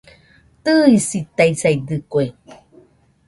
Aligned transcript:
Tɨisitaisaidɨkue 0.63 2.23